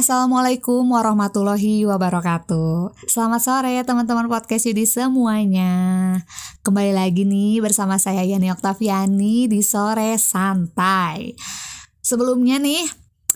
[0.00, 3.04] Assalamualaikum warahmatullahi wabarakatuh.
[3.04, 6.16] Selamat sore teman-teman podcast Yudi semuanya.
[6.64, 11.36] Kembali lagi nih bersama saya Yani Oktaviani di Sore Santai.
[12.00, 12.80] Sebelumnya nih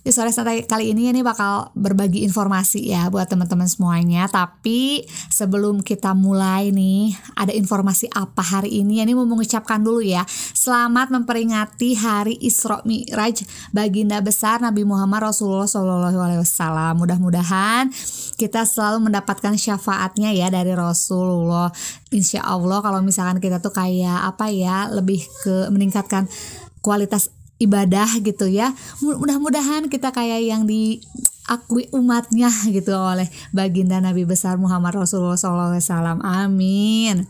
[0.00, 4.24] di sore santai kali ini ini bakal berbagi informasi ya buat teman-teman semuanya.
[4.32, 9.04] Tapi sebelum kita mulai nih, ada informasi apa hari ini?
[9.04, 10.24] Ini mau mengucapkan dulu ya.
[10.56, 13.44] Selamat memperingati Hari Isra Mi'raj
[13.76, 16.96] baginda besar Nabi Muhammad Rasulullah SAW.
[16.96, 17.92] Mudah-mudahan
[18.40, 21.68] kita selalu mendapatkan syafaatnya ya dari Rasulullah.
[22.08, 26.24] Insya Allah kalau misalkan kita tuh kayak apa ya lebih ke meningkatkan
[26.80, 27.28] kualitas
[27.60, 28.72] ibadah gitu ya.
[29.04, 37.28] Mudah-mudahan kita kayak yang diakui umatnya gitu oleh baginda Nabi besar Muhammad Rasulullah SAW amin.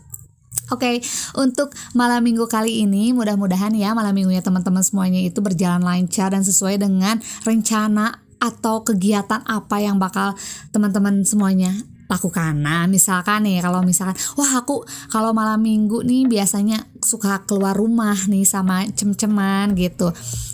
[0.71, 0.95] Oke, okay,
[1.35, 6.47] untuk malam minggu kali ini mudah-mudahan ya malam minggunya teman-teman semuanya itu berjalan lancar dan
[6.47, 10.33] sesuai dengan rencana atau kegiatan apa yang bakal
[10.71, 11.75] teman-teman semuanya
[12.11, 12.59] lakukan.
[12.59, 18.19] Nah, misalkan nih kalau misalkan wah aku kalau malam minggu nih biasanya suka keluar rumah
[18.27, 20.11] nih sama cem-ceman gitu.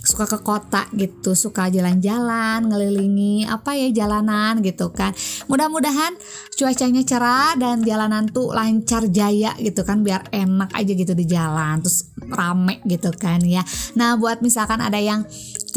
[0.07, 5.11] Suka ke kota gitu, suka jalan-jalan, ngelilingi apa ya jalanan gitu kan.
[5.51, 6.15] Mudah-mudahan
[6.55, 11.83] cuacanya cerah dan jalanan tuh lancar jaya gitu kan biar enak aja gitu di jalan
[11.83, 13.65] terus rame gitu kan ya.
[13.99, 15.27] Nah, buat misalkan ada yang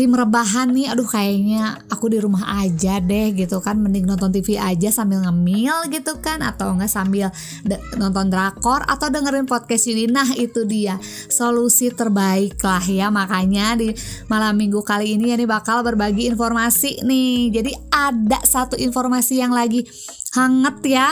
[0.01, 4.56] tim rebahan nih aduh kayaknya aku di rumah aja deh gitu kan mending nonton TV
[4.56, 7.28] aja sambil ngemil gitu kan atau enggak sambil
[7.96, 10.98] nonton drakor atau dengerin podcast ini nah itu dia
[11.30, 13.94] solusi terbaik lah ya makanya di
[14.27, 19.86] malam minggu kali ini ini bakal berbagi informasi nih jadi ada satu informasi yang lagi
[20.34, 21.10] hangat ya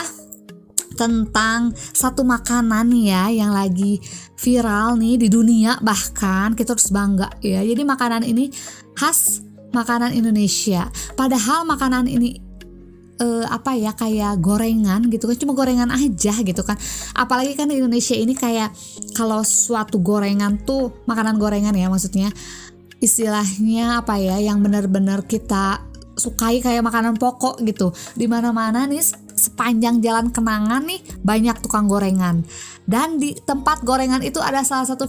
[0.99, 4.03] tentang satu makanan ya yang lagi
[4.35, 7.63] viral nih di dunia bahkan kita harus bangga ya.
[7.63, 8.51] Jadi makanan ini
[8.99, 9.39] khas
[9.71, 10.91] makanan Indonesia.
[11.15, 12.48] Padahal makanan ini
[13.19, 16.79] uh, apa ya kayak gorengan gitu kan cuma gorengan aja gitu kan.
[17.13, 18.73] Apalagi kan di Indonesia ini kayak
[19.13, 22.31] kalau suatu gorengan tuh makanan gorengan ya maksudnya
[22.99, 25.87] istilahnya apa ya yang benar-benar kita
[26.19, 27.95] sukai kayak makanan pokok gitu.
[28.15, 29.03] Di mana-mana nih
[29.39, 32.43] sepanjang jalan kenangan nih banyak tukang gorengan.
[32.83, 35.07] Dan di tempat gorengan itu ada salah satu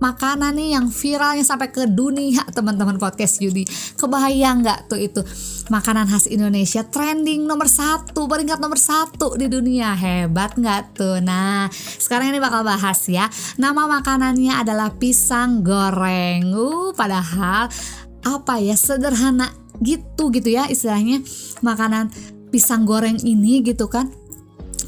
[0.00, 3.68] makanan nih yang viralnya sampai ke dunia teman-teman podcast Yudi
[4.00, 5.20] kebayang nggak tuh itu?
[5.68, 9.92] Makanan khas Indonesia trending nomor satu peringkat nomor satu di dunia.
[9.94, 11.20] Hebat nggak tuh?
[11.20, 11.68] Nah
[12.00, 13.28] sekarang ini bakal bahas ya.
[13.60, 16.50] Nama makanannya adalah pisang goreng.
[16.50, 17.68] Uh padahal
[18.24, 19.52] apa ya sederhana
[19.84, 21.20] gitu gitu ya istilahnya.
[21.60, 22.10] Makanan
[22.48, 24.10] pisang goreng ini gitu kan.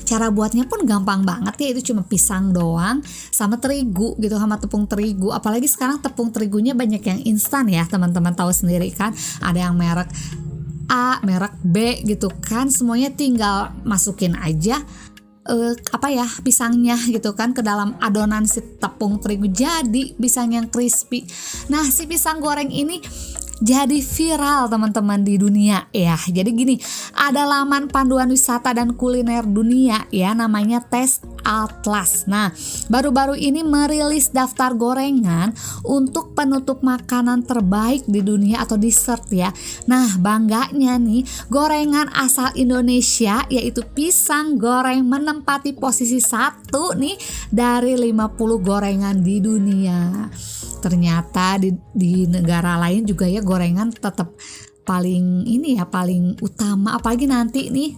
[0.03, 3.00] Cara buatnya pun gampang banget ya itu cuma pisang doang
[3.42, 5.34] sama terigu gitu sama tepung terigu.
[5.34, 9.10] Apalagi sekarang tepung terigunya banyak yang instan ya teman-teman tahu sendiri kan.
[9.42, 10.06] Ada yang merek
[10.86, 12.70] A merek B gitu kan.
[12.70, 14.78] Semuanya tinggal masukin aja
[15.48, 19.50] uh, apa ya pisangnya gitu kan ke dalam adonan si tepung terigu.
[19.50, 21.26] Jadi pisang yang crispy.
[21.72, 23.02] Nah si pisang goreng ini
[23.60, 26.16] jadi viral teman-teman di dunia ya.
[26.16, 26.76] Jadi gini,
[27.12, 32.24] ada laman panduan wisata dan kuliner dunia ya namanya Tes Atlas.
[32.30, 32.54] Nah,
[32.88, 35.52] baru-baru ini merilis daftar gorengan
[35.82, 39.50] untuk penutup makanan terbaik di dunia atau dessert ya.
[39.90, 47.19] Nah, bangganya nih, gorengan asal Indonesia yaitu pisang goreng menempati posisi satu nih
[47.50, 50.30] dari 50 gorengan di dunia
[50.82, 54.34] ternyata di, di negara lain juga ya gorengan tetap
[54.82, 56.98] paling ini ya paling utama.
[56.98, 57.94] Apalagi nanti nih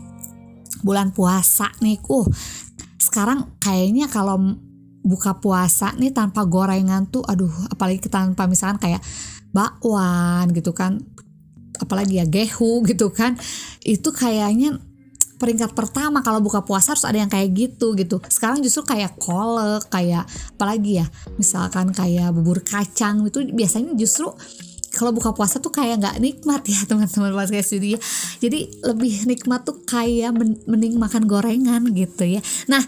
[0.84, 1.96] bulan puasa nih.
[2.04, 2.28] Uh
[3.00, 4.36] sekarang kayaknya kalau
[5.04, 9.04] buka puasa nih tanpa gorengan tuh aduh apalagi tanpa misalkan kayak
[9.52, 10.96] bakwan gitu kan
[11.76, 13.36] apalagi ya gehu gitu kan
[13.84, 14.80] itu kayaknya
[15.36, 18.22] peringkat pertama kalau buka puasa harus ada yang kayak gitu gitu.
[18.30, 20.24] Sekarang justru kayak kolek kayak
[20.56, 21.06] apalagi ya?
[21.36, 24.30] Misalkan kayak bubur kacang itu biasanya justru
[24.94, 27.98] kalau buka puasa tuh kayak nggak nikmat ya teman-teman pas kayak studi
[28.38, 30.30] jadi lebih nikmat tuh kayak
[30.70, 32.40] mending makan gorengan gitu ya.
[32.70, 32.82] Nah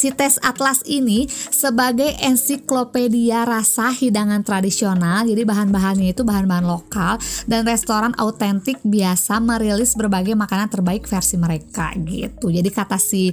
[0.00, 7.68] Si tes atlas ini sebagai ensiklopedia rasa hidangan tradisional, jadi bahan-bahannya itu bahan-bahan lokal dan
[7.68, 12.48] restoran autentik biasa merilis berbagai makanan terbaik versi mereka gitu.
[12.48, 13.28] Jadi kata si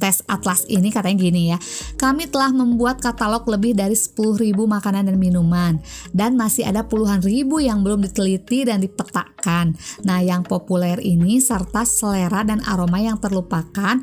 [0.00, 1.60] tes atlas ini katanya gini ya
[2.00, 5.76] kami telah membuat katalog lebih dari 10.000 makanan dan minuman
[6.16, 9.76] dan masih ada puluhan ribu yang belum diteliti dan dipetakan
[10.08, 14.00] nah yang populer ini serta selera dan aroma yang terlupakan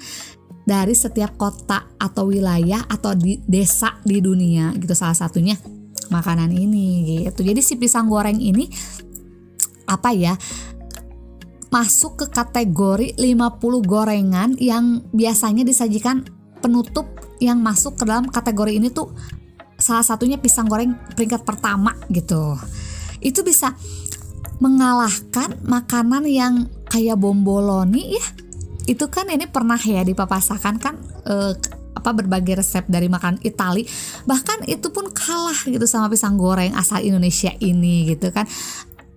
[0.67, 5.55] dari setiap kota atau wilayah atau di desa di dunia gitu salah satunya
[6.11, 7.47] makanan ini gitu.
[7.47, 8.67] Jadi si pisang goreng ini
[9.87, 10.35] apa ya?
[11.67, 16.23] masuk ke kategori 50 gorengan yang biasanya disajikan
[16.63, 17.11] penutup
[17.43, 19.11] yang masuk ke dalam kategori ini tuh
[19.77, 22.57] salah satunya pisang goreng peringkat pertama gitu.
[23.19, 23.75] Itu bisa
[24.57, 28.25] mengalahkan makanan yang kayak bomboloni ya.
[28.87, 30.95] Itu kan ini pernah ya dipapasakan kan
[31.27, 31.53] eh,
[31.97, 33.83] apa berbagai resep dari makan Itali.
[34.23, 38.47] Bahkan itu pun kalah gitu sama pisang goreng asal Indonesia ini gitu kan.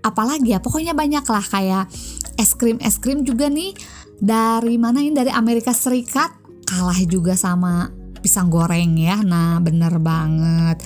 [0.01, 1.85] Apalagi ya pokoknya banyak lah kayak
[2.41, 3.77] es krim es krim juga nih
[4.19, 5.13] dari mana ini?
[5.13, 6.35] Dari Amerika Serikat
[6.65, 7.93] kalah juga sama
[8.25, 9.21] pisang goreng ya.
[9.21, 10.81] Nah bener banget.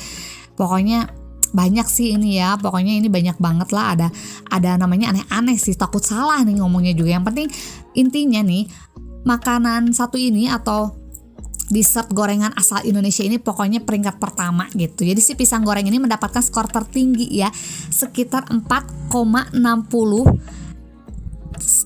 [0.59, 1.24] Pokoknya
[1.55, 4.09] banyak sih ini ya pokoknya ini banyak banget lah ada
[4.51, 7.47] ada namanya aneh-aneh sih takut salah nih ngomongnya juga yang penting
[7.95, 8.67] intinya nih
[9.23, 11.05] makanan satu ini atau
[11.73, 15.01] dessert gorengan asal Indonesia ini pokoknya peringkat pertama gitu.
[15.09, 17.49] Jadi si pisang goreng ini mendapatkan skor tertinggi ya,
[17.89, 19.57] sekitar 4,60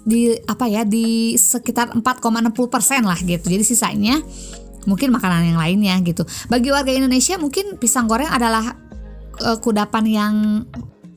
[0.09, 2.03] di apa ya di sekitar 4,60
[2.67, 3.47] persen lah gitu.
[3.47, 4.19] Jadi sisanya
[4.89, 6.27] mungkin makanan yang lainnya gitu.
[6.51, 8.88] Bagi warga Indonesia mungkin pisang goreng adalah
[9.43, 10.35] uh, kudapan yang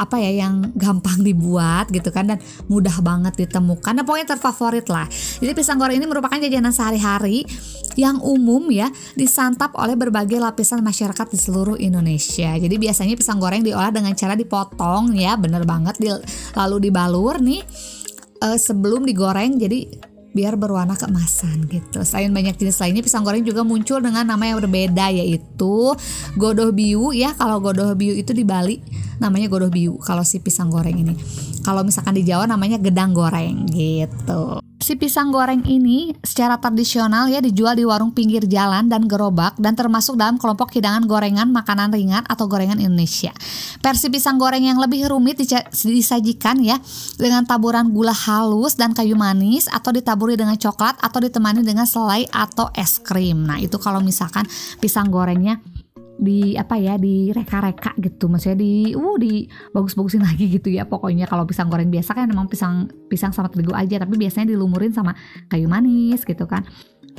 [0.02, 3.94] apa ya yang gampang dibuat gitu kan dan mudah banget ditemukan.
[3.94, 5.06] Nah pokoknya terfavorit lah.
[5.38, 7.46] Jadi pisang goreng ini merupakan jajanan sehari-hari
[7.94, 12.58] yang umum ya disantap oleh berbagai lapisan masyarakat di seluruh Indonesia.
[12.58, 16.02] Jadi biasanya pisang goreng diolah dengan cara dipotong ya, bener banget
[16.58, 17.62] lalu dibalur nih
[18.42, 19.62] uh, sebelum digoreng.
[19.62, 22.04] Jadi biar berwarna keemasan gitu.
[22.08, 25.96] Selain banyak jenis lainnya, pisang goreng juga muncul dengan nama yang berbeda yaitu
[26.40, 27.36] godoh biu ya.
[27.36, 28.80] Kalau godoh biu itu di Bali
[29.20, 31.14] namanya godoh biu kalau si pisang goreng ini.
[31.62, 34.64] Kalau misalkan di Jawa namanya gedang goreng gitu.
[34.82, 39.78] Si pisang goreng ini secara tradisional ya dijual di warung pinggir jalan dan gerobak dan
[39.78, 43.30] termasuk dalam kelompok hidangan gorengan makanan ringan atau gorengan Indonesia.
[43.78, 45.38] Versi pisang goreng yang lebih rumit
[45.86, 46.82] disajikan ya
[47.22, 52.26] dengan taburan gula halus dan kayu manis atau ditaburi dengan coklat atau ditemani dengan selai
[52.34, 53.38] atau es krim.
[53.46, 54.50] Nah, itu kalau misalkan
[54.82, 55.62] pisang gorengnya
[56.22, 58.30] di apa ya di reka-reka gitu.
[58.30, 61.26] Maksudnya di uh di bagus-bagusin lagi gitu ya pokoknya.
[61.26, 63.98] Kalau pisang goreng biasa kan memang pisang pisang sama terigu aja.
[63.98, 65.18] Tapi biasanya dilumurin sama
[65.50, 66.62] kayu manis gitu kan.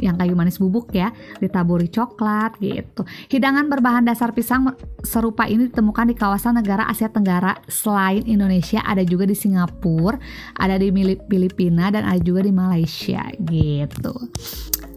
[0.00, 1.12] Yang kayu manis bubuk ya
[1.42, 3.04] ditaburi coklat gitu.
[3.28, 4.72] Hidangan berbahan dasar pisang
[5.04, 7.58] serupa ini ditemukan di kawasan negara Asia Tenggara.
[7.68, 10.16] Selain Indonesia ada juga di Singapura
[10.56, 10.88] ada di
[11.28, 14.14] Filipina dan ada juga di Malaysia gitu.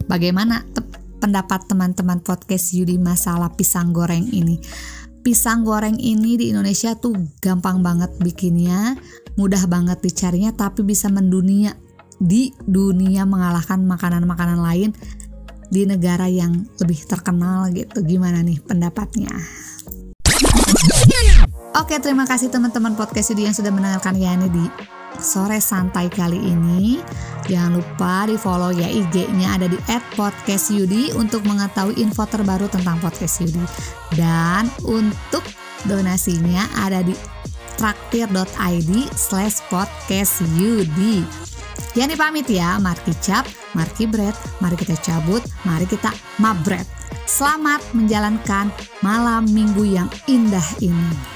[0.06, 0.62] Bagaimana
[1.18, 4.60] pendapat teman-teman podcast Yudi masalah pisang goreng ini.
[5.24, 8.94] Pisang goreng ini di Indonesia tuh gampang banget bikinnya,
[9.34, 11.74] mudah banget dicarinya tapi bisa mendunia
[12.16, 14.90] di dunia mengalahkan makanan-makanan lain
[15.66, 18.06] di negara yang lebih terkenal gitu.
[18.06, 19.34] Gimana nih pendapatnya?
[21.76, 24.64] Oke, terima kasih teman-teman podcast Yudi yang sudah mendengarkan Yani di
[25.20, 27.00] sore santai kali ini.
[27.46, 29.78] Jangan lupa di follow ya IG-nya ada di
[30.18, 33.62] @podcastyudi untuk mengetahui info terbaru tentang podcast Yudi.
[34.18, 35.46] Dan untuk
[35.86, 37.14] donasinya ada di
[37.78, 41.22] traktir.id slash podcast Yudi.
[41.96, 46.84] Yani pamit ya, Marki Cap, Marki Bread, mari kita cabut, mari kita mabret.
[47.24, 48.68] Selamat menjalankan
[49.00, 51.35] malam minggu yang indah ini.